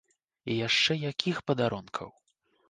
І 0.53 0.55
яшчэ 0.67 0.97
якіх 1.11 1.43
падарункаў! 1.51 2.09